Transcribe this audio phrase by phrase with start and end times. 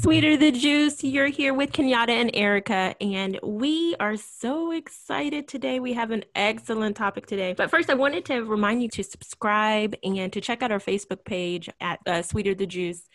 [0.00, 1.02] Sweeter the Juice.
[1.02, 5.80] You're here with Kenyatta and Erica, and we are so excited today.
[5.80, 7.54] We have an excellent topic today.
[7.54, 11.24] But first, I wanted to remind you to subscribe and to check out our Facebook
[11.24, 13.08] page at uh, Sweeter the Juice,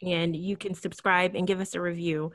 [0.00, 2.32] and you can subscribe and give us a review.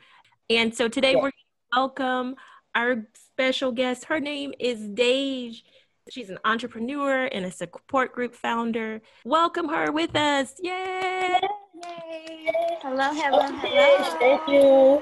[0.50, 1.22] And so today, yeah.
[1.22, 1.32] we're
[1.74, 2.36] welcome
[2.76, 4.06] our special guest.
[4.06, 5.64] Her name is Dage.
[6.10, 9.02] She's an entrepreneur and a support group founder.
[9.24, 10.54] Welcome her with us.
[10.62, 11.40] Yay!
[11.82, 12.52] Yay!
[12.82, 14.18] Hello, hello, hello.
[14.20, 15.02] Thank you.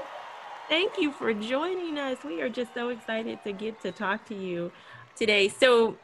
[0.68, 2.18] Thank you for joining us.
[2.24, 4.70] We are just so excited to get to talk to you
[5.16, 5.48] today.
[5.48, 5.98] So,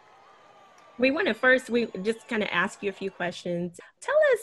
[0.99, 3.79] we want to first we just kind of ask you a few questions.
[4.01, 4.41] Tell us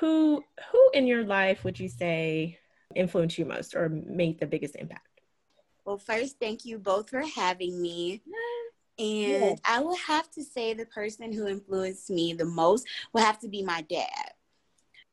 [0.00, 2.58] who who in your life would you say
[2.94, 5.20] influenced you most or made the biggest impact?
[5.84, 8.22] Well, first, thank you both for having me.
[8.98, 9.54] And yeah.
[9.64, 13.48] I will have to say the person who influenced me the most will have to
[13.48, 14.32] be my dad.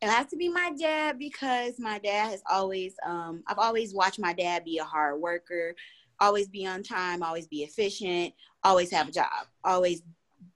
[0.02, 4.20] It has to be my dad because my dad has always, um, I've always watched
[4.20, 5.76] my dad be a hard worker,
[6.20, 10.02] always be on time, always be efficient, always have a job, always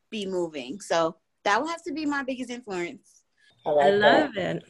[0.10, 0.80] be moving.
[0.82, 3.22] So that will have to be my biggest influence.
[3.66, 4.56] I, like I love that.
[4.58, 4.64] it.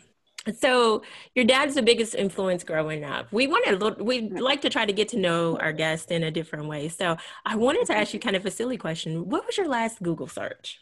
[0.57, 1.03] So
[1.35, 3.31] your dad's the biggest influence growing up.
[3.31, 6.23] We want to look, we like to try to get to know our guest in
[6.23, 6.89] a different way.
[6.89, 9.29] So I wanted to ask you kind of a silly question.
[9.29, 10.79] What was your last Google search?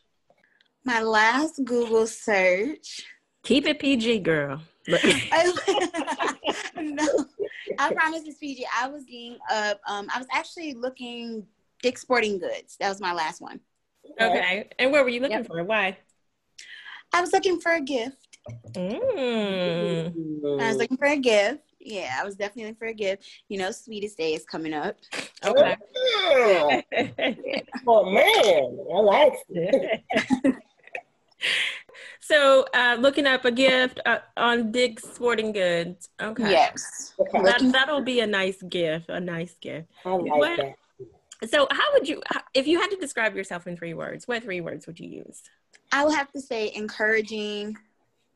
[0.83, 3.03] My last Google search
[3.47, 4.61] Keep it PG, girl.
[4.87, 4.97] no,
[7.79, 8.65] I promise it's PG.
[8.77, 9.79] I was getting up.
[9.87, 11.47] Um, I was actually looking
[11.81, 12.75] Dick Sporting Goods.
[12.81, 13.61] That was my last one.
[14.19, 14.67] Okay.
[14.77, 15.47] And where were you looking yep.
[15.47, 15.63] for?
[15.63, 15.97] Why?
[17.13, 18.26] I was looking for a gift.
[18.73, 20.61] Mm.
[20.61, 21.63] I was looking for a gift.
[21.79, 23.23] Yeah, I was definitely looking for a gift.
[23.47, 24.97] You know, Sweetest Day is coming up.
[25.45, 25.75] Okay.
[27.87, 30.03] oh man, I like it.
[32.27, 36.09] So, uh, looking up a gift uh, on Dick's Sporting Goods.
[36.21, 36.51] Okay.
[36.51, 37.13] Yes.
[37.17, 37.41] Okay.
[37.41, 39.07] That, that'll be a nice gift.
[39.07, 39.87] A nice gift.
[40.03, 41.49] I like what, that.
[41.49, 42.21] So, how would you,
[42.53, 45.41] if you had to describe yourself in three words, what three words would you use?
[45.93, 47.77] I would have to say encouraging,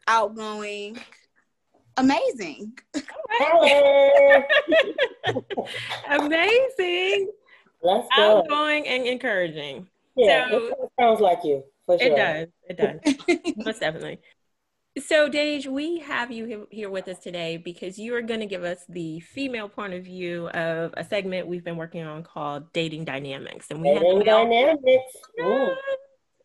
[0.07, 0.97] outgoing,
[1.97, 2.73] amazing.
[6.09, 7.29] amazing.
[7.83, 8.39] Let's go.
[8.39, 9.87] Outgoing and encouraging.
[10.15, 11.63] Yeah, so, it sounds like you.
[11.87, 11.97] Sure.
[11.99, 12.47] It does.
[12.69, 12.99] It does.
[13.65, 14.19] Most definitely.
[14.99, 18.65] So, Dage, we have you here with us today because you are going to give
[18.65, 23.05] us the female point of view of a segment we've been working on called Dating
[23.05, 23.67] Dynamics.
[23.69, 25.13] And we Dating have Dynamics.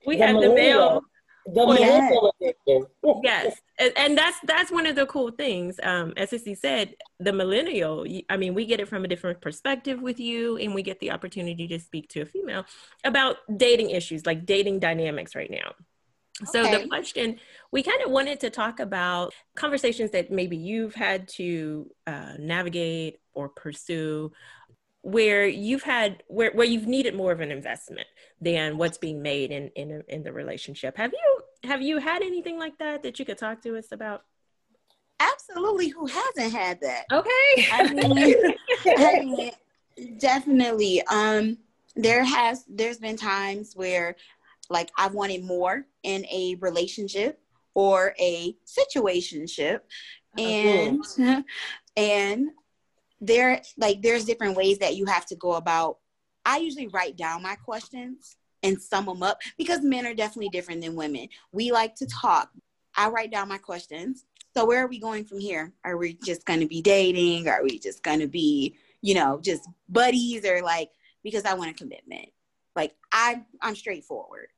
[0.07, 1.03] We the have the male.
[1.47, 2.13] The yes.
[3.23, 3.61] yes,
[3.97, 5.79] and that's that's one of the cool things.
[5.83, 8.05] Um, as Sissy said, the millennial.
[8.29, 11.13] I mean, we get it from a different perspective with you, and we get the
[11.13, 12.65] opportunity to speak to a female
[13.05, 15.73] about dating issues, like dating dynamics right now.
[16.45, 16.83] So okay.
[16.83, 17.39] the question
[17.73, 23.21] we kind of wanted to talk about conversations that maybe you've had to uh, navigate
[23.33, 24.33] or pursue
[25.07, 28.09] where you've had where, where you've needed more of an investment
[28.41, 30.97] than what's being made in in in the relationship.
[30.97, 34.25] Have you have you had anything like that that you could talk to us about?
[35.21, 35.91] Absolutely.
[35.91, 37.05] Who hasn't had that?
[37.13, 37.69] Okay.
[37.73, 38.35] I mean,
[38.87, 41.03] I mean definitely.
[41.07, 41.59] Um,
[41.95, 44.17] there has there's been times where
[44.69, 47.41] like i've wanted more in a relationship
[47.75, 49.81] or a situationship,
[50.37, 51.45] oh, and cool.
[51.97, 52.49] and
[53.21, 55.99] there like there's different ways that you have to go about.
[56.45, 60.83] I usually write down my questions and sum them up because men are definitely different
[60.83, 61.29] than women.
[61.53, 62.51] We like to talk.
[62.97, 64.25] I write down my questions.
[64.55, 65.73] So where are we going from here?
[65.85, 67.49] Are we just going to be dating?
[67.49, 70.91] Are we just going to be, you know, just buddies or like
[71.23, 72.29] because I want a commitment?
[72.75, 74.49] Like I I'm straightforward.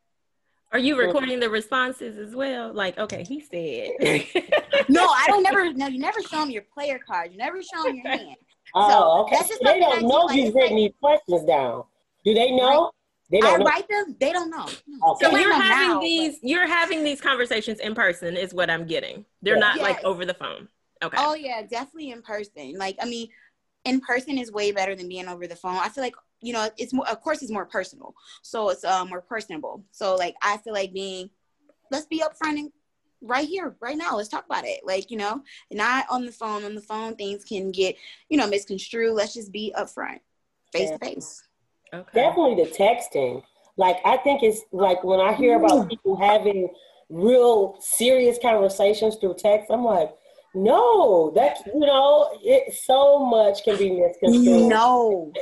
[0.70, 2.74] Are you recording the responses as well?
[2.74, 3.92] Like, okay, he said.
[4.88, 5.72] no, I don't never.
[5.72, 7.32] No, you never show them your player card.
[7.32, 8.36] You never show them your hand.
[8.74, 9.36] Oh, so okay.
[9.36, 11.84] That's just they don't know you've written these questions down.
[12.24, 12.92] Do they know?
[13.30, 13.64] They don't I know.
[13.64, 14.16] write them.
[14.18, 14.64] They don't know.
[14.64, 15.26] Okay.
[15.26, 16.38] So you're having now, these.
[16.38, 16.48] But...
[16.48, 19.24] You're having these conversations in person, is what I'm getting.
[19.42, 19.60] They're yeah.
[19.60, 19.82] not yes.
[19.82, 20.68] like over the phone.
[21.02, 21.16] Okay.
[21.20, 22.74] Oh yeah, definitely in person.
[22.76, 23.28] Like I mean,
[23.84, 25.76] in person is way better than being over the phone.
[25.76, 27.08] I feel like you know it's more.
[27.08, 29.84] Of course, it's more personal, so it's um more personable.
[29.90, 31.30] So like I feel like being,
[31.90, 32.72] let's be upfront and
[33.22, 34.16] right here, right now.
[34.16, 34.80] Let's talk about it.
[34.84, 36.64] Like, you know, not on the phone.
[36.64, 37.96] On the phone, things can get,
[38.28, 39.14] you know, misconstrued.
[39.14, 40.20] Let's just be upfront,
[40.72, 41.42] face to face.
[41.92, 42.10] Okay.
[42.14, 43.42] Definitely the texting.
[43.76, 46.68] Like, I think it's like when I hear about people having
[47.08, 50.10] real serious conversations through text, I'm like,
[50.54, 54.68] no, that, you know, it so much can be misconstrued.
[54.68, 55.32] No.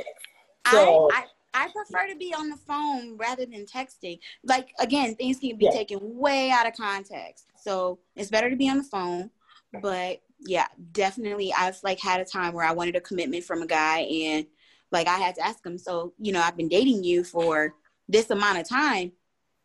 [0.71, 1.25] So, I, I
[1.57, 4.19] I prefer to be on the phone rather than texting.
[4.43, 5.71] Like again, things can be yeah.
[5.71, 7.47] taken way out of context.
[7.59, 9.31] So it's better to be on the phone.
[9.81, 11.51] But yeah, definitely.
[11.57, 14.45] I've like had a time where I wanted a commitment from a guy, and
[14.91, 15.77] like I had to ask him.
[15.77, 17.73] So you know, I've been dating you for
[18.07, 19.11] this amount of time.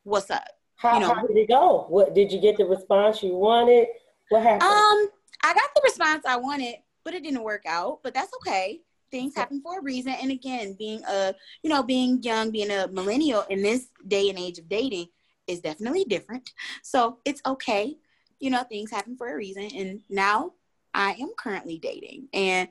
[0.04, 0.44] What's up?
[0.76, 1.86] How, you know, how did it go?
[1.88, 3.88] What did you get the response you wanted?
[4.30, 4.62] What happened?
[4.62, 5.08] Um,
[5.44, 8.00] I got the response I wanted, but it didn't work out.
[8.02, 8.80] But that's okay.
[9.12, 10.14] Things happen for a reason.
[10.20, 14.38] And again, being a you know being young, being a millennial in this day and
[14.38, 15.06] age of dating
[15.46, 16.50] is definitely different.
[16.82, 17.96] So it's okay.
[18.40, 19.68] You know, things happen for a reason.
[19.76, 20.54] And now
[20.94, 22.68] I am currently dating, and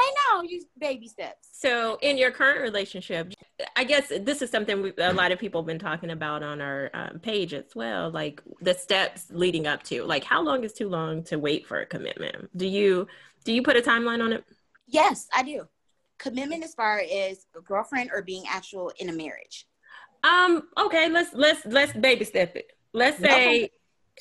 [0.00, 1.48] right now, use baby steps.
[1.52, 3.32] So, in your current relationship,
[3.76, 6.60] I guess this is something we, a lot of people have been talking about on
[6.60, 8.10] our um, page as well.
[8.10, 11.80] Like the steps leading up to, like how long is too long to wait for
[11.80, 12.56] a commitment?
[12.56, 13.06] Do you
[13.44, 14.44] do you put a timeline on it?
[14.90, 15.68] Yes, I do.
[16.18, 19.66] Commitment as far as a girlfriend or being actual in a marriage.
[20.22, 20.68] Um.
[20.78, 21.08] Okay.
[21.08, 22.72] Let's let's let's baby step it.
[22.92, 23.70] Let's say okay.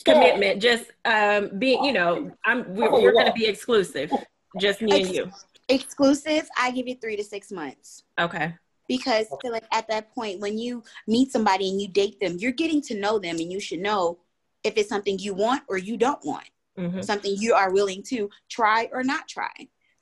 [0.06, 0.62] commitment.
[0.62, 1.60] Just um.
[1.60, 4.12] Being you know, I'm we're, we're going to be exclusive.
[4.60, 5.32] Just me and you.
[5.68, 6.48] Exclusive.
[6.58, 8.04] I give you three to six months.
[8.20, 8.54] Okay
[8.90, 12.38] because I feel like at that point when you meet somebody and you date them,
[12.40, 14.18] you're getting to know them and you should know
[14.64, 16.50] if it's something you want or you don't want.
[16.78, 17.02] Mm-hmm.
[17.02, 19.52] Something you are willing to try or not try.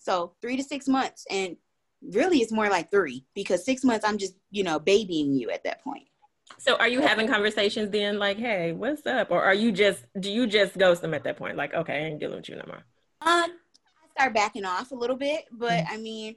[0.07, 1.25] So three to six months.
[1.29, 1.57] And
[2.01, 5.65] really it's more like three because six months I'm just, you know, babying you at
[5.65, 6.05] that point.
[6.59, 9.31] So are you having conversations then like, hey, what's up?
[9.31, 11.57] Or are you just do you just ghost them at that point?
[11.57, 12.83] Like, okay, I ain't dealing with you no more.
[13.21, 15.93] Um, I start backing off a little bit, but mm-hmm.
[15.93, 16.35] I mean,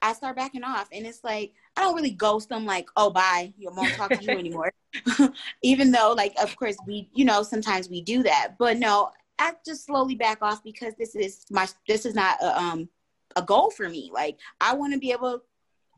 [0.00, 0.88] I start backing off.
[0.92, 4.22] And it's like, I don't really ghost them like, oh, bye, you won't talk to
[4.22, 4.72] you anymore.
[5.62, 8.54] Even though, like, of course, we, you know, sometimes we do that.
[8.58, 12.58] But no, I just slowly back off because this is my, this is not a,
[12.58, 12.88] um,
[13.36, 14.10] a goal for me.
[14.12, 15.42] Like, I want to be able,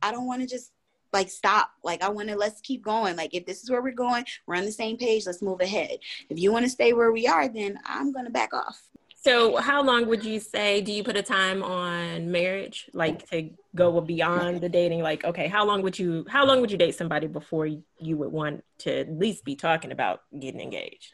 [0.03, 0.73] I don't want to just
[1.13, 1.71] like stop.
[1.83, 3.17] Like, I want to, let's keep going.
[3.17, 5.99] Like, if this is where we're going, we're on the same page, let's move ahead.
[6.29, 8.81] If you want to stay where we are, then I'm going to back off.
[9.27, 10.81] So, how long would you say?
[10.83, 15.03] Do you put a time on marriage, like to go beyond the dating?
[15.03, 16.25] Like, okay, how long would you?
[16.29, 19.91] How long would you date somebody before you would want to at least be talking
[19.91, 21.13] about getting engaged?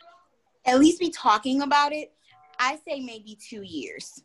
[0.65, 2.13] At least be talking about it.
[2.59, 4.23] I say maybe two years.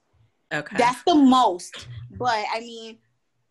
[0.53, 1.87] Okay, that's the most.
[2.11, 2.97] But I mean,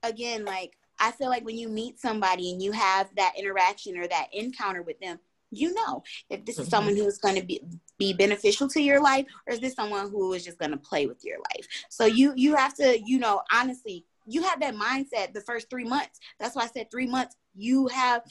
[0.02, 4.06] again, like I feel like when you meet somebody and you have that interaction or
[4.08, 5.18] that encounter with them,
[5.50, 6.70] you know if this is mm-hmm.
[6.70, 7.60] someone who's going to be
[7.98, 11.06] be beneficial to your life or is this someone who is just going to play
[11.06, 15.32] with your life so you you have to you know honestly you have that mindset
[15.32, 18.22] the first three months that's why i said three months you have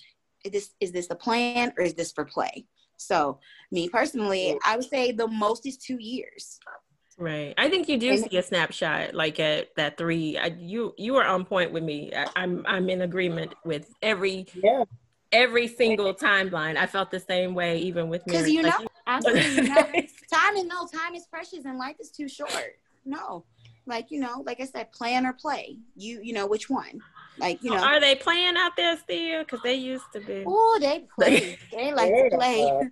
[0.43, 2.65] is this is this the plan or is this for play
[2.97, 3.39] so
[3.71, 6.59] me personally i would say the most is two years
[7.17, 7.53] Right.
[7.57, 10.37] I think you do and, see a snapshot like at that three.
[10.37, 12.11] I, you you are on point with me.
[12.13, 14.83] I, I'm I'm in agreement with every yeah
[15.31, 16.77] every single timeline.
[16.77, 18.33] I felt the same way even with me.
[18.33, 18.77] Because you know,
[19.07, 19.75] absolutely you know,
[20.33, 22.79] time is no time is precious and life is too short.
[23.05, 23.45] No,
[23.85, 25.77] like you know, like I said, plan or play.
[25.95, 26.99] You you know which one.
[27.37, 29.43] Like you know, are they playing out there still?
[29.43, 30.43] Because they used to be.
[30.45, 31.57] Oh, they play.
[31.71, 32.89] they like to play.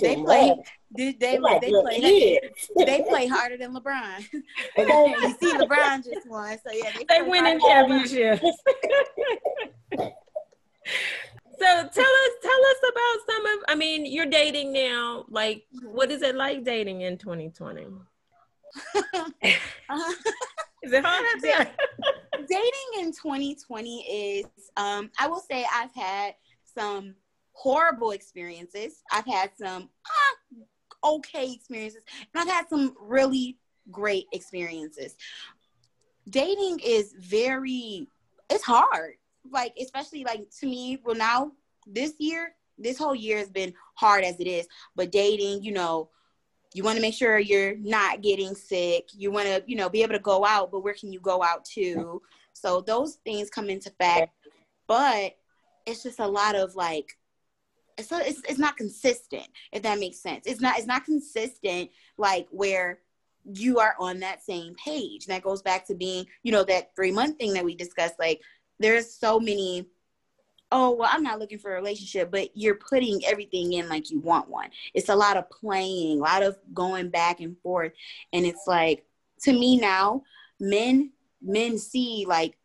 [0.00, 0.56] they play.
[0.96, 2.40] They, they, like they, play.
[2.76, 4.24] they play harder than LeBron.
[4.32, 8.46] you see, LeBron just won, so yeah, they, they win in championships.
[11.58, 13.64] So tell us, tell us about some of.
[13.68, 15.24] I mean, you're dating now.
[15.28, 17.86] Like, what is it like dating in 2020?
[18.94, 20.12] uh,
[20.82, 21.70] is it hard out there?
[22.48, 24.46] Dating in 2020 is.
[24.76, 26.34] Um, I will say I've had
[26.76, 27.14] some
[27.52, 29.02] horrible experiences.
[29.12, 29.88] I've had some
[31.04, 32.02] uh, okay experiences,
[32.34, 33.58] and I've had some really
[33.90, 35.16] great experiences.
[36.28, 38.08] Dating is very.
[38.50, 39.14] It's hard
[39.50, 41.52] like especially like to me well now
[41.86, 46.08] this year this whole year has been hard as it is but dating you know
[46.74, 49.08] you want to make sure you're not getting sick.
[49.16, 51.42] You want to you know be able to go out but where can you go
[51.42, 52.20] out to?
[52.52, 54.32] So those things come into fact.
[54.86, 55.36] But
[55.86, 57.16] it's just a lot of like
[57.96, 60.46] it's, it's it's not consistent if that makes sense.
[60.46, 62.98] It's not it's not consistent like where
[63.44, 65.26] you are on that same page.
[65.26, 68.14] And that goes back to being you know that three month thing that we discussed
[68.18, 68.40] like
[68.80, 69.86] there's so many
[70.72, 74.18] oh well i'm not looking for a relationship but you're putting everything in like you
[74.20, 74.70] want one.
[74.92, 77.92] It's a lot of playing a lot of going back and forth.
[78.32, 79.04] And it's like
[79.42, 80.22] to me now
[80.60, 82.56] men men see like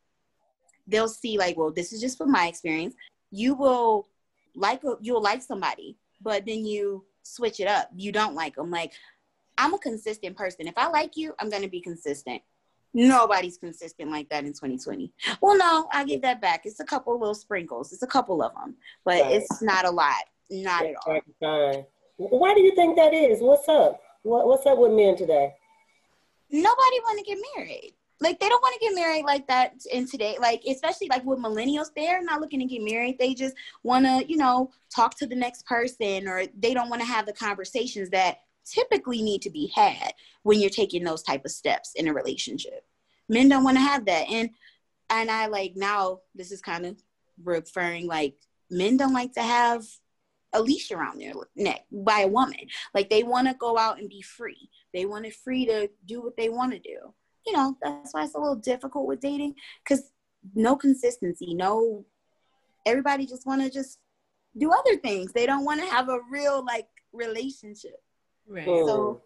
[0.88, 2.96] they'll see like well this is just from my experience.
[3.32, 4.08] You will
[4.56, 7.90] like you'll like somebody but then you switch it up.
[7.96, 8.94] You don't like them like
[9.58, 10.68] i'm a consistent person.
[10.68, 12.42] If i like you i'm going to be consistent
[12.94, 15.12] Nobody's consistent like that in 2020.
[15.42, 16.66] Well, no, I give that back.
[16.66, 17.94] It's a couple little sprinkles.
[17.94, 19.32] It's a couple of them, but right.
[19.34, 20.24] it's not a lot.
[20.50, 21.88] Not at all.
[22.18, 23.40] Why do you think that is?
[23.42, 24.02] What's up?
[24.24, 25.54] What, what's up with men today?
[26.52, 30.08] nobody want to get married like they don't want to get married like that in
[30.08, 34.06] today like especially like with millennials they're not looking to get married they just want
[34.06, 37.34] to you know talk to the next person or they don't want to have the
[37.34, 38.40] conversations that
[38.70, 42.86] typically need to be had when you're taking those type of steps in a relationship
[43.28, 44.50] men don't want to have that and
[45.10, 47.02] and i like now this is kind of
[47.44, 48.36] referring like
[48.70, 49.86] men don't like to have
[50.54, 52.60] a leash around their neck by a woman
[52.94, 56.22] like they want to go out and be free they want it free to do
[56.22, 57.14] what they want to do
[57.50, 60.12] you know, that's why it's a little difficult with dating because
[60.54, 62.06] no consistency, no,
[62.86, 64.00] everybody just want to just
[64.58, 65.32] do other things.
[65.34, 68.02] They don't want to have a real like relationship.
[68.50, 68.66] Right.
[68.66, 69.22] So oh.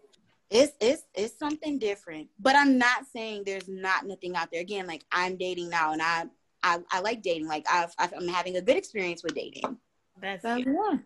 [0.50, 2.28] it's it's it's something different.
[2.38, 4.60] But I'm not saying there's not nothing out there.
[4.60, 6.26] Again, like I'm dating now, and I
[6.64, 7.46] I, I like dating.
[7.46, 9.78] Like I've, i am having a good experience with dating.
[10.20, 10.98] That's so, yeah.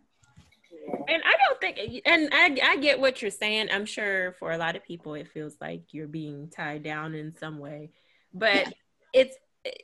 [1.08, 3.68] And I don't think, and I, I get what you're saying.
[3.72, 7.34] I'm sure for a lot of people, it feels like you're being tied down in
[7.36, 7.90] some way,
[8.32, 8.70] but yeah.
[9.12, 9.36] it's,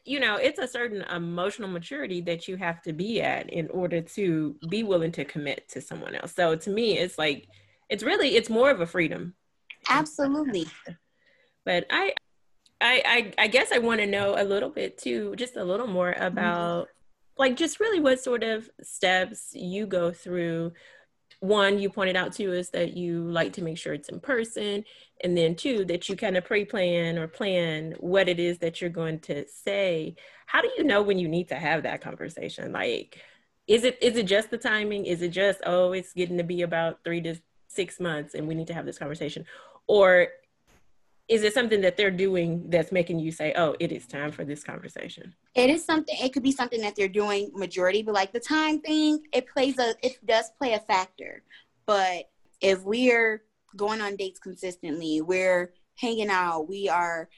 [0.05, 4.01] you know, it's a certain emotional maturity that you have to be at in order
[4.01, 6.35] to be willing to commit to someone else.
[6.35, 7.49] So to me, it's like,
[7.89, 9.35] it's really, it's more of a freedom.
[9.89, 10.67] Absolutely.
[11.65, 12.15] But I,
[12.81, 13.03] I,
[13.39, 16.15] I, I guess I want to know a little bit too, just a little more
[16.19, 16.89] about
[17.37, 20.73] like just really what sort of steps you go through.
[21.41, 24.85] One you pointed out too is that you like to make sure it's in person.
[25.23, 28.91] And then two that you kind of pre-plan or plan what it is that you're
[28.91, 30.17] going to say.
[30.47, 32.73] How do you know when you need to have that conversation?
[32.73, 33.21] Like
[33.67, 35.07] is it is it just the timing?
[35.07, 37.37] Is it just oh it's getting to be about three to
[37.75, 39.45] six months and we need to have this conversation?
[39.87, 40.29] Or
[41.29, 44.45] is it something that they're doing that's making you say oh it is time for
[44.45, 48.33] this conversation it is something it could be something that they're doing majority but like
[48.33, 51.43] the time thing it plays a it does play a factor.
[51.87, 53.43] But if we're
[53.77, 57.29] going on dates consistently we're hanging out we are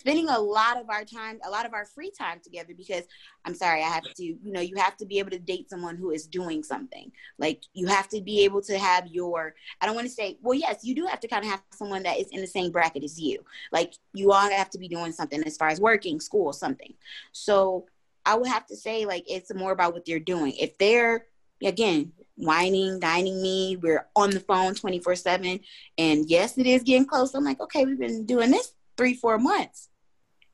[0.00, 3.04] spending a lot of our time, a lot of our free time together because
[3.44, 5.96] I'm sorry, I have to, you know, you have to be able to date someone
[5.96, 7.12] who is doing something.
[7.38, 10.58] Like you have to be able to have your, I don't want to say, well,
[10.58, 13.04] yes, you do have to kind of have someone that is in the same bracket
[13.04, 13.44] as you.
[13.72, 16.94] Like you all have to be doing something as far as working, school, something.
[17.32, 17.86] So
[18.24, 20.54] I would have to say, like, it's more about what they're doing.
[20.58, 21.26] If they're,
[21.62, 25.60] again, whining, dining me, we're on the phone 24 7.
[25.98, 27.34] And yes, it is getting close.
[27.34, 29.89] I'm like, okay, we've been doing this three, four months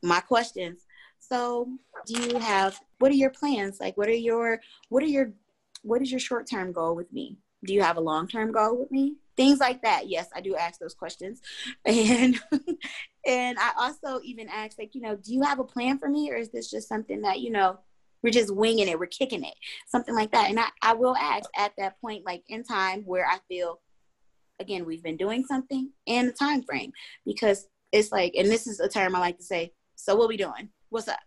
[0.02, 0.84] my questions.
[1.18, 1.68] So,
[2.06, 3.78] do you have what are your plans?
[3.80, 5.32] Like what are your what are your
[5.82, 7.36] what is your short-term goal with me?
[7.64, 9.16] Do you have a long-term goal with me?
[9.36, 10.08] Things like that.
[10.08, 11.40] Yes, I do ask those questions.
[11.86, 12.40] And
[13.26, 16.30] and I also even ask like, you know, do you have a plan for me
[16.30, 17.78] or is this just something that, you know,
[18.22, 19.54] we're just winging it, we're kicking it,
[19.88, 20.48] something like that.
[20.48, 23.80] And I, I will ask at that point, like in time where I feel,
[24.60, 26.92] again, we've been doing something and the time frame
[27.24, 30.36] because it's like, and this is a term I like to say, so what we
[30.36, 30.68] doing?
[30.90, 31.18] What's up?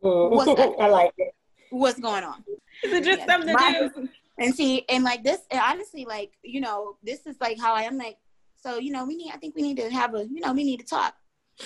[0.00, 0.58] What's up?
[0.58, 0.74] Mm.
[0.80, 1.34] I like it.
[1.70, 2.44] What's going on?
[2.84, 3.26] Is it just yeah.
[3.26, 4.08] something to do?
[4.38, 7.82] And see, and like this, and honestly, like you know, this is like how I
[7.82, 7.96] am.
[7.96, 8.18] Like,
[8.56, 9.32] so you know, we need.
[9.32, 10.26] I think we need to have a.
[10.26, 11.14] You know, we need to talk.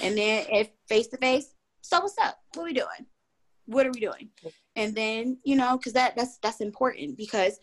[0.03, 2.39] And then if face to face, so what's up?
[2.55, 3.07] What are we doing?
[3.67, 4.31] What are we doing?
[4.77, 7.59] And then you know, because that that's that's important because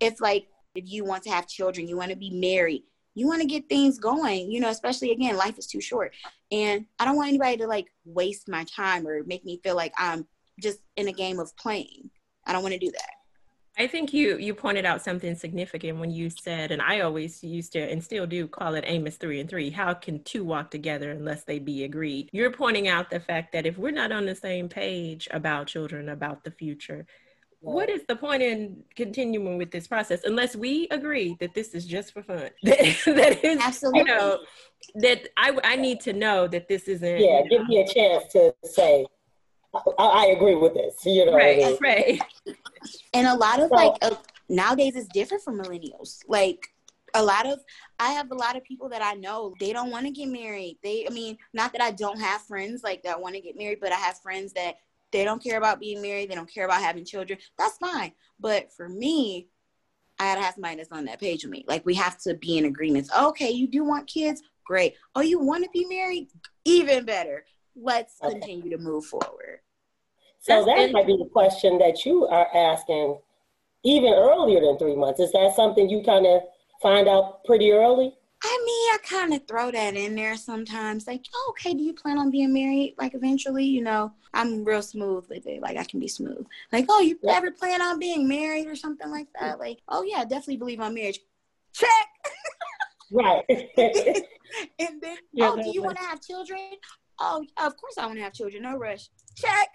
[0.00, 2.84] if like if you want to have children, you want to be married,
[3.16, 6.14] you want to get things going, you know, especially again, life is too short.
[6.52, 9.94] And I don't want anybody to like waste my time or make me feel like
[9.98, 10.26] I'm
[10.60, 12.10] just in a game of playing.
[12.46, 13.10] I don't want to do that.
[13.78, 17.72] I think you you pointed out something significant when you said, and I always used
[17.72, 19.70] to and still do call it Amos three and three.
[19.70, 22.30] How can two walk together unless they be agreed?
[22.32, 26.10] You're pointing out the fact that if we're not on the same page about children,
[26.10, 27.06] about the future,
[27.66, 31.84] what is the point in continuing with this process unless we agree that this is
[31.84, 32.50] just for fun?
[32.62, 34.00] that is, Absolutely.
[34.00, 34.38] you know,
[34.96, 37.18] that I, I need to know that this isn't.
[37.18, 39.04] Yeah, give me a chance to say,
[39.74, 41.04] I, I agree with this.
[41.04, 41.78] You know, right, I mean?
[41.82, 42.22] right.
[43.12, 44.14] And a lot of so, like uh,
[44.48, 46.20] nowadays is different for millennials.
[46.28, 46.68] Like
[47.14, 47.58] a lot of
[47.98, 50.78] I have a lot of people that I know they don't want to get married.
[50.84, 53.78] They I mean, not that I don't have friends like that want to get married,
[53.80, 54.76] but I have friends that
[55.12, 56.30] they don't care about being married.
[56.30, 57.38] They don't care about having children.
[57.58, 58.12] That's fine.
[58.38, 59.48] But for me,
[60.18, 61.64] I gotta have somebody that's on that page with me.
[61.68, 63.10] Like we have to be in agreements.
[63.16, 64.42] Okay, you do want kids?
[64.64, 64.94] Great.
[65.14, 66.28] Oh, you want to be married?
[66.64, 67.44] Even better.
[67.76, 68.32] Let's okay.
[68.32, 69.60] continue to move forward.
[70.40, 73.18] So that might be the question that you are asking
[73.84, 75.20] even earlier than three months.
[75.20, 76.42] Is that something you kind of
[76.80, 78.14] find out pretty early?
[78.42, 81.06] I mean, I kind of throw that in there sometimes.
[81.06, 82.94] Like, oh, okay, do you plan on being married?
[82.98, 85.62] Like, eventually, you know, I'm real smooth with it.
[85.62, 86.46] Like, I can be smooth.
[86.70, 89.56] Like, oh, you ever plan on being married or something like that?
[89.56, 89.60] Mm.
[89.60, 91.20] Like, oh yeah, definitely believe on marriage.
[91.72, 91.88] Check.
[93.10, 93.44] right.
[94.78, 96.60] and then, yeah, oh, do you want to have children?
[97.18, 98.62] Oh, of course I want to have children.
[98.62, 99.08] No rush.
[99.34, 99.68] Check.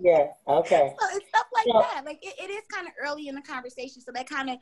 [0.00, 0.26] Yeah.
[0.48, 0.94] Okay.
[0.98, 2.04] so it's stuff like that.
[2.04, 4.56] Like it, it is kind of early in the conversation, so that kind of,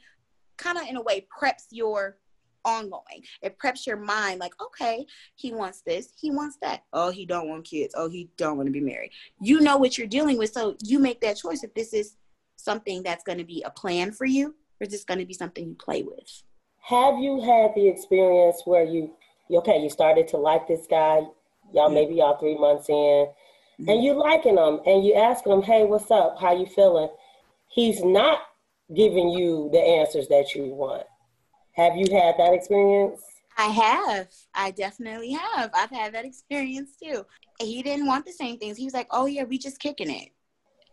[0.59, 2.19] kind of in a way preps your
[2.64, 3.25] ongoing.
[3.42, 6.85] It preps your mind like, okay, he wants this, he wants that.
[6.92, 7.95] Oh, he don't want kids.
[7.97, 9.11] Oh, he don't want to be married.
[9.40, 12.16] You know what you're dealing with, so you make that choice if this is
[12.57, 15.35] something that's going to be a plan for you or is this going to be
[15.35, 16.42] something you play with.
[16.83, 19.14] Have you had the experience where you
[19.50, 21.21] okay, you started to like this guy,
[21.73, 21.95] y'all mm-hmm.
[21.95, 23.88] maybe y'all 3 months in mm-hmm.
[23.88, 26.38] and you liking him and you asking him, "Hey, what's up?
[26.40, 27.09] How you feeling?"
[27.69, 28.40] He's not
[28.95, 31.04] giving you the answers that you want
[31.73, 33.23] have you had that experience?
[33.57, 34.29] I have.
[34.55, 35.71] I definitely have.
[35.75, 37.26] I've had that experience too.
[37.61, 38.76] He didn't want the same things.
[38.76, 40.31] He was like, "Oh yeah, we just kicking it."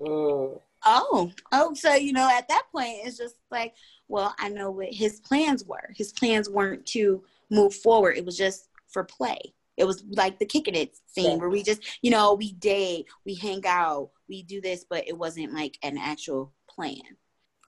[0.02, 0.60] Mm.
[0.86, 3.74] Oh, oh, so you know, at that point, it's just like,
[4.08, 5.94] well, I know what his plans were.
[5.96, 8.18] His plans weren't to move forward.
[8.18, 9.40] It was just for play.
[9.76, 11.36] It was like the kicking it scene yeah.
[11.36, 15.18] where we just, you know, we date, we hang out, we do this, but it
[15.18, 17.02] wasn't like an actual plan.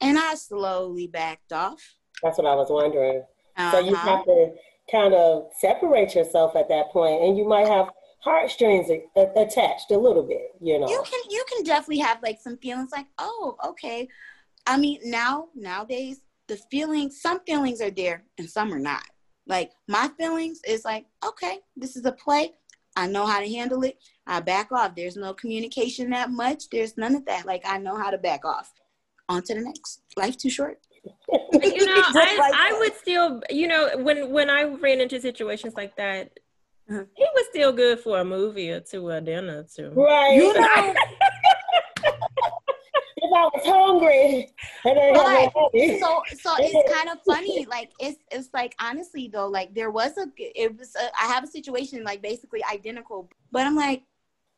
[0.01, 3.24] And I slowly backed off that's what I was wondering.
[3.58, 3.72] Uh-huh.
[3.72, 4.18] So you uh-huh.
[4.18, 4.54] have to
[4.92, 8.90] kind of separate yourself at that point, and you might have heartstrings
[9.36, 10.56] attached a little bit.
[10.62, 14.08] You know, you can you can definitely have like some feelings like, oh, okay.
[14.68, 19.04] I mean, now nowadays the feelings, some feelings are there and some are not.
[19.48, 22.51] Like my feelings is like, okay, this is a play.
[22.96, 23.98] I know how to handle it.
[24.28, 24.96] I back off.
[24.96, 26.70] There's no communication that much.
[26.70, 27.46] There's none of that.
[27.46, 28.72] Like I know how to back off.
[29.30, 30.01] On to the next.
[30.18, 31.12] Life too short you
[31.86, 35.96] know, I, like I would still, you know, when when I ran into situations like
[35.98, 36.39] that,
[36.89, 37.03] uh-huh.
[37.15, 39.91] it was still good for a movie or two, a dinner or two.
[39.91, 40.36] Right.
[40.36, 40.93] You know.
[43.24, 44.51] if I was hungry,
[44.83, 44.96] but,
[46.00, 47.66] so so it's kind of funny.
[47.66, 51.44] Like it's it's like honestly though, like there was a it was a, I have
[51.44, 54.03] a situation like basically identical, but I'm like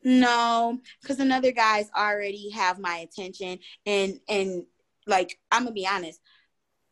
[0.06, 4.64] no, because another guys already have my attention and and
[5.06, 6.20] like I'm gonna be honest,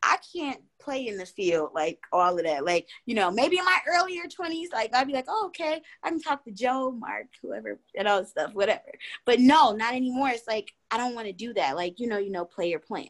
[0.02, 2.64] I can't play in the field like all of that.
[2.64, 6.08] Like, you know, maybe in my earlier 20s, like I'd be like, oh, okay, I
[6.08, 8.92] can talk to Joe, Mark, whoever, and all that stuff, whatever.
[9.24, 10.30] But no, not anymore.
[10.30, 11.76] It's like, I don't want to do that.
[11.76, 13.08] Like, you know, you know, play your plan.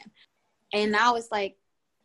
[0.72, 1.56] And now it's like,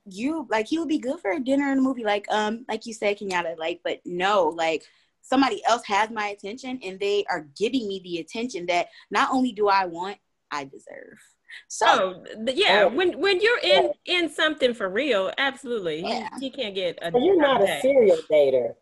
[0.09, 2.85] you like he would be good for a dinner and a movie, like um, like
[2.85, 4.83] you said, Kenyatta, like, but no, like
[5.21, 9.51] somebody else has my attention and they are giving me the attention that not only
[9.51, 10.17] do I want,
[10.51, 11.19] I deserve.
[11.67, 16.29] So oh, yeah, uh, when when you're in in something for real, absolutely, yeah.
[16.39, 16.97] you, you can't get.
[17.01, 18.73] A you're not a serial dater.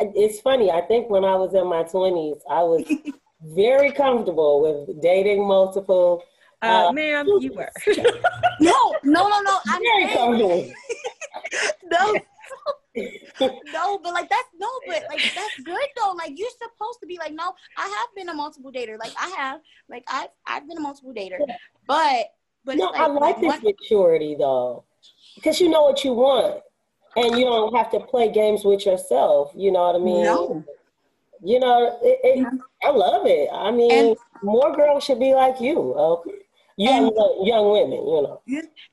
[0.00, 0.70] It's funny.
[0.70, 2.84] I think when I was in my twenties, I was
[3.42, 6.22] very comfortable with dating multiple.
[6.62, 7.70] Uh, uh, ma'am, you were.
[8.60, 9.58] no, no, no, no.
[9.66, 10.72] I'm very comfortable.
[11.90, 12.14] no,
[12.94, 16.12] no, but like that's no, but like that's good though.
[16.12, 18.98] Like you're supposed to be like, no, I have been a multiple dater.
[18.98, 21.38] Like I have, like I've I've been a multiple dater.
[21.92, 22.26] But
[22.64, 24.84] but no, like, I like this what, maturity though,
[25.34, 26.62] because you know what you want,
[27.16, 29.52] and you don't have to play games with yourself.
[29.54, 30.24] You know what I mean?
[30.24, 30.64] No.
[31.44, 32.46] You know, it, it,
[32.82, 33.50] I love it.
[33.52, 35.76] I mean, and, more girls should be like you.
[35.96, 36.38] Oh, okay?
[36.78, 38.42] Young and, young women, you know.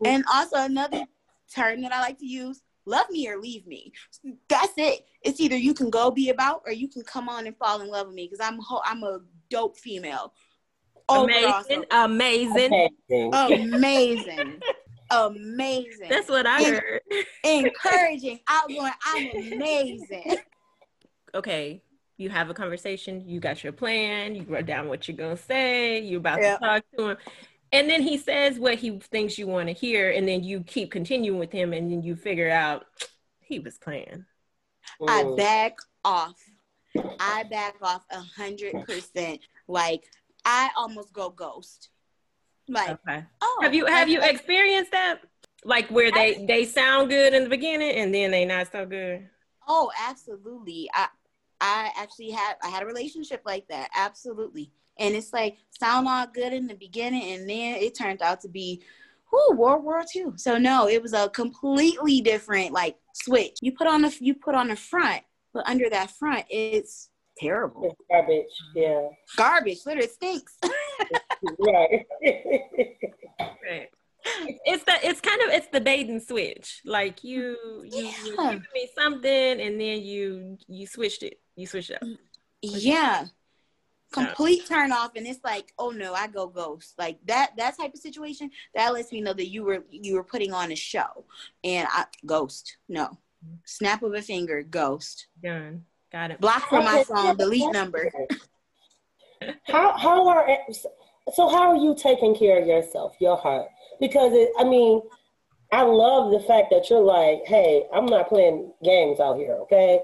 [0.03, 1.05] And also another
[1.55, 3.93] term that I like to use love me or leave me.
[4.49, 5.05] That's it.
[5.21, 7.87] It's either you can go be about or you can come on and fall in
[7.87, 10.33] love with me because I'm ho- I'm a dope female.
[11.09, 14.61] Amazing, amazing, amazing, amazing,
[15.11, 16.09] amazing.
[16.09, 17.01] That's what I heard.
[17.43, 18.91] Encouraging, outgoing.
[19.05, 20.37] I'm amazing.
[21.33, 21.81] Okay,
[22.17, 23.23] you have a conversation.
[23.27, 24.35] You got your plan.
[24.35, 25.99] You wrote down what you're gonna say.
[25.99, 26.59] You're about yep.
[26.59, 27.17] to talk to him
[27.71, 30.91] and then he says what he thinks you want to hear and then you keep
[30.91, 32.85] continuing with him and then you figure out
[33.39, 34.25] he was playing
[35.07, 35.37] i mm.
[35.37, 36.35] back off
[37.19, 40.03] i back off a hundred percent like
[40.45, 41.89] i almost go ghost
[42.67, 43.23] like okay.
[43.41, 45.19] oh have you have you experienced that
[45.65, 48.85] like where they I, they sound good in the beginning and then they not so
[48.85, 49.27] good
[49.67, 51.07] oh absolutely i
[51.61, 56.27] i actually had i had a relationship like that absolutely and it's like sound all
[56.27, 58.83] good in the beginning, and then it turned out to be
[59.31, 60.33] whoo, World War II.
[60.35, 63.57] So no, it was a completely different like switch.
[63.61, 65.23] You put on the you put on a front,
[65.53, 67.85] but under that front, it's terrible.
[67.85, 68.45] It's garbage.
[68.75, 69.07] Yeah.
[69.37, 69.79] Garbage.
[69.85, 70.57] Literally, stinks.
[71.59, 72.05] right.
[73.69, 73.89] right.
[74.65, 76.81] It's the it's kind of it's the bait and switch.
[76.85, 78.11] Like you you, yeah.
[78.25, 81.39] you giving me something and then you you switched it.
[81.55, 82.07] You switched it up.
[82.61, 83.25] Yeah
[84.11, 87.93] complete turn off and it's like oh no i go ghost like that that type
[87.93, 91.23] of situation that lets me know that you were you were putting on a show
[91.63, 93.15] and i ghost no
[93.65, 95.27] snap of a finger, ghost.
[95.41, 95.85] Done.
[96.11, 96.41] Got it.
[96.41, 98.11] Block from my phone, delete number.
[99.63, 100.47] how how are
[101.33, 103.67] so how are you taking care of yourself, your heart?
[103.99, 105.01] Because it, I mean,
[105.71, 110.01] I love the fact that you're like, hey, I'm not playing games out here, okay?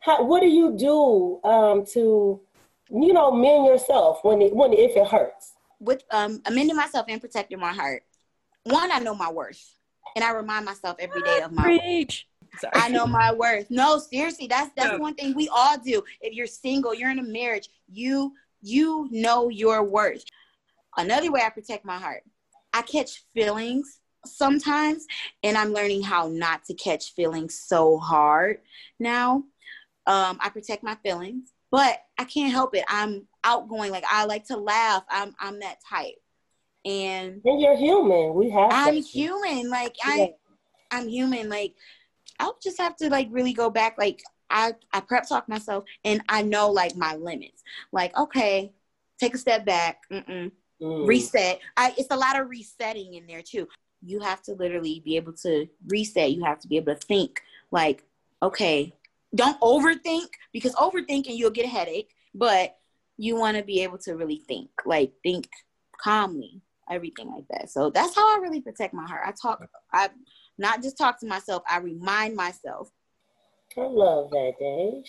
[0.00, 2.40] How, what do you do um, to,
[2.90, 5.54] you know, mend yourself when it, when if it hurts?
[5.80, 8.04] With um, amending myself and protecting my heart.
[8.64, 9.74] One, I know my worth,
[10.14, 12.28] and I remind myself every day of my Preach.
[12.60, 12.72] Sorry.
[12.74, 13.70] I know my worth.
[13.70, 14.98] No, seriously, that's that's no.
[14.98, 16.02] one thing we all do.
[16.20, 20.24] If you're single, you're in a marriage, you you know your worth.
[20.96, 22.22] Another way I protect my heart,
[22.72, 25.06] I catch feelings sometimes,
[25.42, 28.58] and I'm learning how not to catch feelings so hard
[28.98, 29.44] now.
[30.06, 32.84] Um, I protect my feelings, but I can't help it.
[32.88, 33.90] I'm outgoing.
[33.90, 35.04] Like I like to laugh.
[35.08, 36.16] I'm I'm that type.
[36.84, 38.34] And, and you're human.
[38.34, 38.70] We have.
[38.72, 39.68] I'm human.
[39.68, 40.10] Like yeah.
[40.10, 40.34] I,
[40.90, 41.48] I'm human.
[41.48, 41.74] Like
[42.38, 43.96] I'll just have to like really go back.
[43.98, 47.62] Like I I prep talk myself, and I know like my limits.
[47.92, 48.72] Like okay,
[49.18, 50.02] take a step back.
[50.10, 50.50] Mm-mm.
[50.80, 51.08] Mm.
[51.08, 51.58] Reset.
[51.76, 53.66] I, it's a lot of resetting in there too.
[54.04, 56.30] You have to literally be able to reset.
[56.30, 58.04] You have to be able to think like,
[58.42, 58.94] okay,
[59.34, 62.76] don't overthink because overthinking you'll get a headache, but
[63.16, 65.48] you want to be able to really think, like think
[66.00, 67.70] calmly, everything like that.
[67.70, 69.22] So that's how I really protect my heart.
[69.26, 70.08] I talk, I
[70.58, 72.90] not just talk to myself, I remind myself.
[73.76, 75.04] I love that, Dave.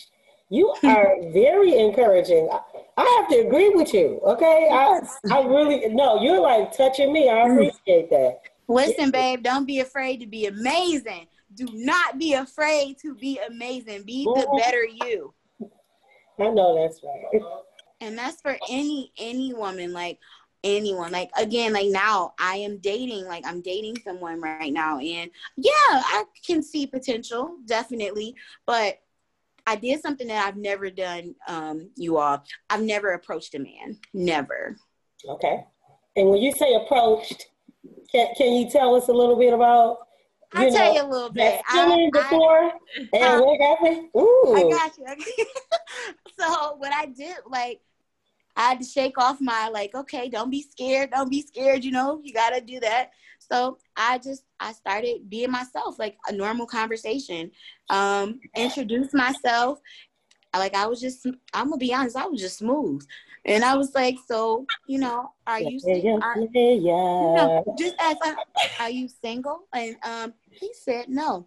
[0.48, 2.48] You are very encouraging.
[2.96, 4.20] I have to agree with you.
[4.24, 6.20] Okay, I, I really no.
[6.20, 7.28] You're like touching me.
[7.30, 7.52] I mm.
[7.52, 8.40] appreciate that.
[8.66, 11.26] Listen, babe, don't be afraid to be amazing.
[11.54, 14.02] Do not be afraid to be amazing.
[14.02, 15.34] Be the better you.
[16.38, 17.42] I know that's right.
[18.00, 20.18] And that's for any any woman, like
[20.64, 21.12] anyone.
[21.12, 25.70] Like again, like now I am dating, like I'm dating someone right now, and yeah,
[25.88, 28.34] I can see potential, definitely.
[28.66, 28.98] But
[29.66, 32.42] I did something that I've never done, um, you all.
[32.68, 33.98] I've never approached a man.
[34.12, 34.76] Never.
[35.28, 35.64] Okay.
[36.16, 37.48] And when you say approached,
[38.10, 39.98] can, can you tell us a little bit about
[40.52, 41.62] I'll know, tell you a little bit.
[41.68, 42.72] I, before I,
[43.12, 44.08] and um, what happened?
[44.16, 44.54] Ooh.
[44.56, 45.46] I got you.
[46.38, 47.80] so what I did, like,
[48.60, 51.82] I had to shake off my like, okay, don't be scared, don't be scared.
[51.82, 53.10] You know, you gotta do that.
[53.38, 57.52] So I just I started being myself, like a normal conversation.
[57.88, 59.80] Um, introduced myself.
[60.54, 63.02] Like I was just, I'm gonna be honest, I was just smooth.
[63.46, 66.22] And I was like, so, you know, are you single?
[66.22, 68.16] Are, you know, just as
[68.78, 69.60] are you single?
[69.72, 71.46] And um, he said no.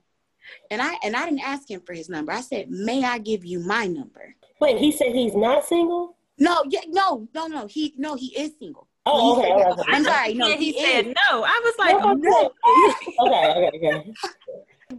[0.71, 2.32] And I and I didn't ask him for his number.
[2.32, 4.36] I said, may I give you my number?
[4.60, 6.15] Wait, he said he's not single?
[6.38, 7.67] No, yeah, no, no, no.
[7.67, 8.88] He no, he is single.
[9.06, 9.52] Oh, okay.
[9.52, 9.82] okay.
[9.88, 10.34] I'm sorry.
[10.34, 11.43] No, he, he said no.
[11.43, 12.13] I was like, no.
[12.13, 12.52] no.
[13.26, 14.13] okay, okay, okay.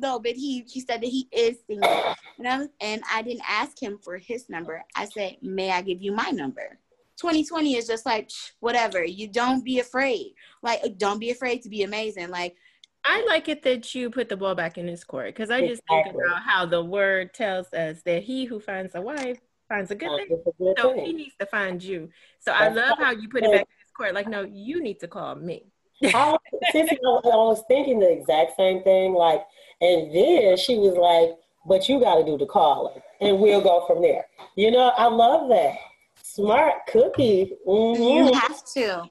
[0.01, 3.81] No, but he he said that he is single, and I, and I didn't ask
[3.81, 4.83] him for his number.
[4.97, 6.81] I said, "May I give you my number?"
[7.16, 9.05] 2020 is just like whatever.
[9.05, 10.35] You don't be afraid.
[10.62, 12.31] Like, don't be afraid to be amazing.
[12.31, 12.57] Like,
[13.05, 15.83] I like it that you put the ball back in his court because I just
[15.88, 16.12] exactly.
[16.12, 19.94] think about how the word tells us that he who finds a wife finds a
[19.94, 20.38] good thing.
[20.46, 21.05] A good so thing.
[21.05, 22.11] he needs to find you.
[22.40, 24.14] So That's I love how you put it back in his court.
[24.14, 25.66] Like, no, you need to call me.
[26.03, 29.14] I, I was thinking the exact same thing.
[29.14, 29.44] Like,
[29.81, 33.87] and then she was like, "But you got to do the calling, and we'll go
[33.87, 35.77] from there." You know, I love that.
[36.22, 37.53] Smart cookie.
[37.66, 38.03] Mm-hmm.
[38.03, 39.05] You have to.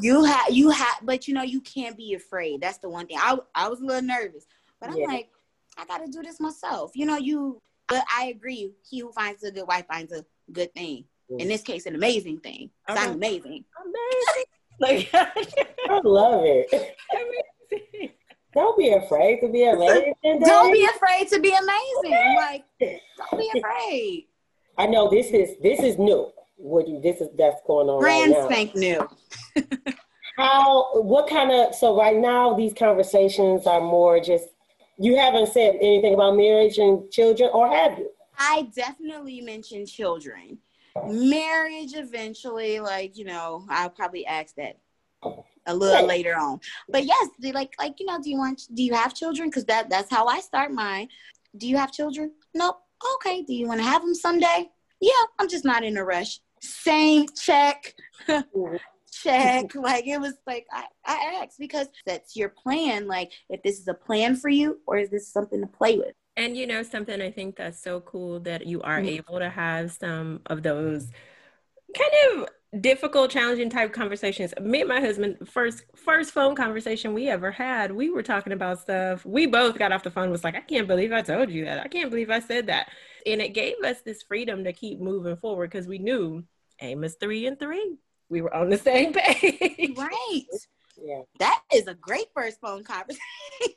[0.00, 0.50] you have.
[0.50, 0.98] You have.
[1.02, 2.60] But you know, you can't be afraid.
[2.60, 3.18] That's the one thing.
[3.20, 4.46] I I was a little nervous,
[4.80, 5.06] but I'm yeah.
[5.06, 5.30] like,
[5.76, 6.92] I got to do this myself.
[6.94, 8.72] You know, you but I agree.
[8.88, 11.04] He who finds a good wife finds a good thing.
[11.30, 11.40] Mm.
[11.40, 12.70] In this case, an amazing thing.
[12.88, 13.64] I'm amazing.
[13.84, 14.44] Amazing.
[14.80, 16.96] like, I love it.
[17.12, 18.10] Amazing.
[18.56, 20.14] Don't be afraid to be amazing.
[20.22, 22.36] Don't be afraid to be amazing.
[22.36, 24.26] Like, don't be afraid.
[24.78, 26.30] I know this is this is new.
[26.56, 28.00] What you this is that's going on.
[28.00, 29.06] Brand right spank new.
[30.38, 31.02] How?
[31.02, 31.74] What kind of?
[31.74, 34.46] So right now, these conversations are more just
[34.98, 38.10] you haven't said anything about marriage and children, or have you?
[38.38, 40.58] I definitely mentioned children.
[41.06, 44.78] Marriage eventually, like, you know, I'll probably ask that
[45.66, 46.06] a little right.
[46.06, 46.60] later on.
[46.88, 49.48] But yes, like like, you know, do you want do you have children?
[49.48, 51.08] Because that that's how I start mine.
[51.56, 52.32] Do you have children?
[52.54, 52.78] Nope.
[53.16, 53.42] Okay.
[53.42, 54.70] Do you want to have them someday?
[55.00, 56.40] Yeah, I'm just not in a rush.
[56.60, 57.94] Same check.
[59.26, 59.74] Check.
[59.74, 63.06] like it was like I, I asked because that's your plan.
[63.06, 66.14] Like if this is a plan for you or is this something to play with?
[66.36, 69.08] And you know something I think that's so cool that you are mm-hmm.
[69.08, 71.10] able to have some of those
[71.96, 72.48] kind of
[72.80, 74.52] difficult, challenging type conversations.
[74.60, 78.80] Me and my husband, first first phone conversation we ever had, we were talking about
[78.80, 79.24] stuff.
[79.24, 81.80] We both got off the phone was like, I can't believe I told you that.
[81.80, 82.88] I can't believe I said that.
[83.24, 86.44] And it gave us this freedom to keep moving forward because we knew
[86.80, 87.98] Amos three and three.
[88.28, 89.96] We were on the same page.
[89.96, 90.42] Right.
[91.02, 91.22] Yeah.
[91.38, 93.20] That is a great first phone conversation.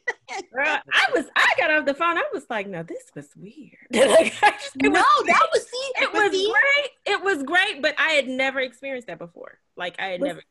[0.57, 2.17] I was I got off the phone.
[2.17, 3.75] I was like, no, this was weird.
[3.91, 4.33] like,
[4.81, 7.15] no, was, that was see, it was see, great.
[7.15, 9.59] It was great, but I had never experienced that before.
[9.75, 10.41] Like I had never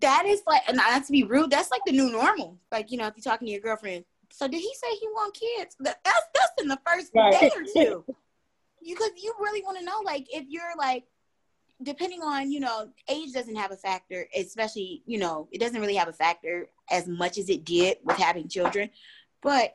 [0.00, 2.58] that is like and not to be rude, that's like the new normal.
[2.70, 5.34] Like, you know, if you're talking to your girlfriend, so did he say he want
[5.34, 5.76] kids?
[5.80, 7.38] That, that's that's in the first right.
[7.38, 8.04] day or two.
[8.84, 11.04] Because you really want to know, like, if you're like
[11.82, 15.94] depending on you know age doesn't have a factor especially you know it doesn't really
[15.94, 18.90] have a factor as much as it did with having children.
[19.42, 19.74] But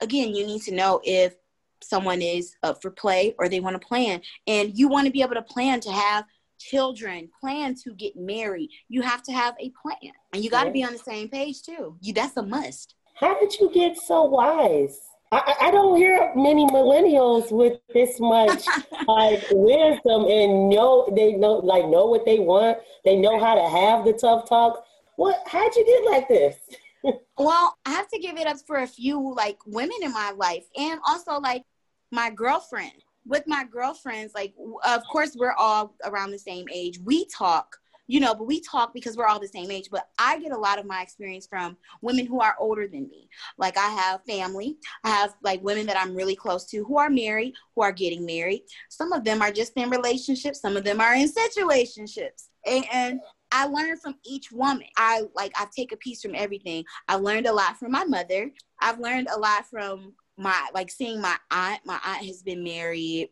[0.00, 1.34] again you need to know if
[1.82, 4.20] someone is up for play or they want to plan.
[4.46, 6.24] And you want to be able to plan to have
[6.58, 8.70] children plan to get married.
[8.88, 10.12] You have to have a plan.
[10.32, 11.96] And you got to be on the same page too.
[12.00, 12.94] You that's a must.
[13.14, 18.64] How did you get so wise I, I, don't hear many millennials with this much
[19.06, 22.78] like wisdom and know they know like know what they want.
[23.04, 24.84] They know how to have the tough talk.
[25.16, 25.42] What?
[25.46, 26.56] How'd you get like this?
[27.38, 30.64] well, I have to give it up for a few like women in my life,
[30.76, 31.64] and also like
[32.10, 33.04] my girlfriend.
[33.26, 34.54] With my girlfriends, like
[34.86, 36.98] of course we're all around the same age.
[37.04, 37.76] We talk
[38.08, 39.88] you know, but we talk because we're all the same age.
[39.90, 43.28] But I get a lot of my experience from women who are older than me.
[43.58, 47.10] Like I have family, I have like women that I'm really close to who are
[47.10, 48.64] married, who are getting married.
[48.88, 52.48] Some of them are just in relationships, some of them are in situationships.
[52.66, 53.20] And, and
[53.52, 54.86] I learned from each woman.
[54.96, 56.84] I like I take a piece from everything.
[57.08, 58.50] I learned a lot from my mother.
[58.80, 61.80] I've learned a lot from my like seeing my aunt.
[61.84, 63.28] My aunt has been married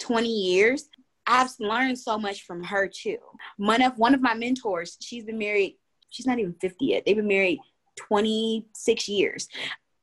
[0.00, 0.88] 20 years
[1.26, 3.18] I've learned so much from her too.
[3.56, 5.76] One of one of my mentors, she's been married,
[6.10, 7.04] she's not even 50 yet.
[7.04, 7.60] They've been married
[7.96, 9.48] 26 years.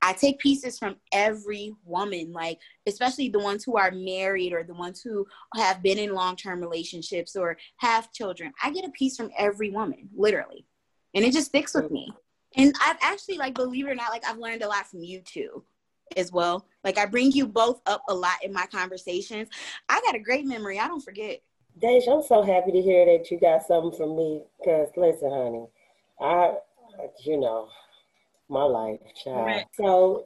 [0.03, 4.73] I take pieces from every woman, like especially the ones who are married or the
[4.73, 8.51] ones who have been in long-term relationships or have children.
[8.63, 10.65] I get a piece from every woman, literally.
[11.13, 12.11] And it just sticks with me.
[12.57, 15.21] And I've actually like believe it or not, like I've learned a lot from you
[15.21, 15.63] too
[16.17, 16.65] as well.
[16.83, 19.49] Like I bring you both up a lot in my conversations.
[19.89, 20.79] I got a great memory.
[20.79, 21.41] I don't forget.
[21.81, 24.43] Dej, I'm so happy to hear that you got something from me.
[24.63, 25.65] Cause listen, honey,
[26.19, 26.53] I,
[27.25, 27.69] you know,
[28.49, 29.45] my life, child.
[29.45, 29.65] Right.
[29.75, 30.25] So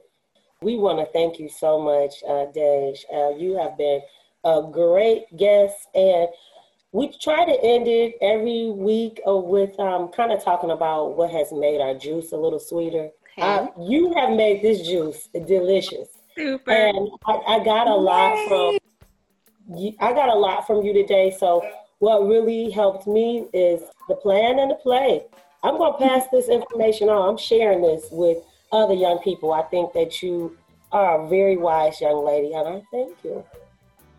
[0.62, 2.98] we want to thank you so much, uh, Dej.
[3.12, 4.00] Uh, you have been
[4.44, 6.28] a great guest, and
[6.92, 11.52] we try to end it every week with um, kind of talking about what has
[11.52, 13.10] made our juice a little sweeter.
[13.38, 16.08] Uh, you have made this juice delicious.
[16.34, 16.70] Super.
[16.70, 18.78] And I, I got a lot from
[19.76, 21.34] you, I got a lot from you today.
[21.38, 21.66] So
[21.98, 25.24] what really helped me is the plan and the play.
[25.62, 27.28] I'm gonna pass this information on.
[27.28, 28.38] I'm sharing this with
[28.72, 29.52] other young people.
[29.52, 30.56] I think that you
[30.92, 33.44] are a very wise young lady, and I thank you.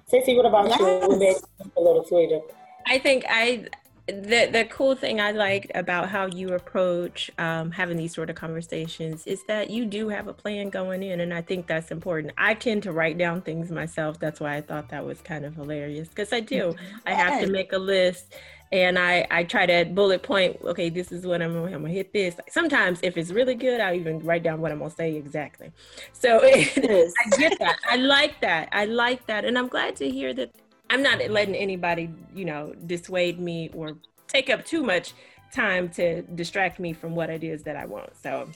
[0.08, 0.80] Cissy, what about yes.
[0.80, 1.08] you?
[1.10, 1.36] We made
[1.76, 2.40] a little sweeter.
[2.86, 3.68] I think I
[4.08, 8.38] the the cool thing I like about how you approach um, having these sort of
[8.38, 12.34] conversations is that you do have a plan going in, and I think that's important.
[12.38, 14.17] I tend to write down things myself.
[14.20, 16.74] That's why I thought that was kind of hilarious because I do.
[17.06, 18.34] I have to make a list,
[18.72, 20.58] and I I try to bullet point.
[20.63, 22.38] Okay, this is what I'm, I'm gonna hit this.
[22.50, 25.74] Sometimes if it's really good, I'll even write down what I'm gonna say exactly.
[26.13, 27.78] So I get that.
[27.89, 28.70] I like that.
[28.72, 30.52] I like that, and I'm glad to hear that
[30.89, 33.97] I'm not letting anybody, you know, dissuade me or
[34.28, 35.13] take up too much
[35.52, 38.15] time to distract me from what it is that I want.
[38.21, 38.50] So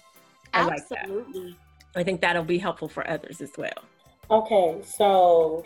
[0.54, 1.42] I Absolutely.
[1.42, 2.00] like that.
[2.00, 3.72] I think that'll be helpful for others as well.
[4.30, 5.66] Okay, so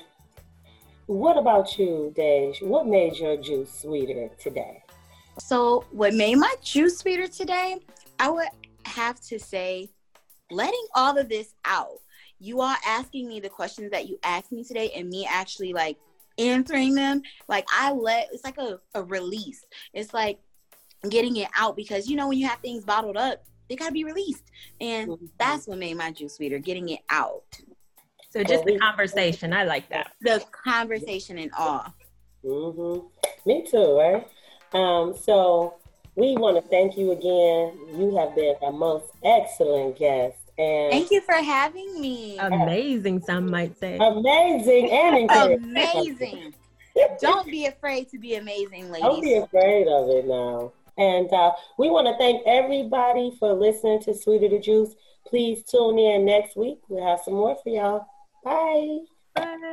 [1.05, 2.63] what about you, Dej?
[2.63, 4.81] What made your juice sweeter today?
[5.37, 7.77] So, what made my juice sweeter today?
[8.19, 8.47] I would
[8.85, 9.91] have to say
[10.49, 11.99] letting all of this out.
[12.39, 15.97] You are asking me the questions that you asked me today, and me actually like
[16.37, 19.65] answering them, like I let it's like a, a release.
[19.93, 20.39] It's like
[21.09, 24.03] getting it out because you know when you have things bottled up, they gotta be
[24.03, 24.51] released.
[24.81, 25.25] And mm-hmm.
[25.37, 27.59] that's what made my juice sweeter, getting it out.
[28.29, 29.53] So just the conversation.
[29.53, 30.11] I like that.
[30.21, 31.93] The conversation and all.
[32.43, 33.07] Mm-hmm.
[33.45, 34.27] Me too, right?
[34.73, 35.75] Um, so
[36.15, 37.77] we want to thank you again.
[37.97, 40.37] You have been a most excellent guest.
[40.57, 42.37] And Thank you for having me.
[42.37, 43.97] Amazing, some might say.
[43.97, 45.55] Amazing and incredible.
[45.55, 46.53] amazing.
[47.19, 49.01] Don't be afraid to be amazing, ladies.
[49.01, 50.71] Don't be afraid of it now.
[50.97, 54.95] And uh, we want to thank everybody for listening to Sweeter the Juice.
[55.27, 56.79] Please tune in next week.
[56.87, 58.07] We'll have some more for y'all.
[58.43, 58.99] Bye.
[59.33, 59.71] Bye.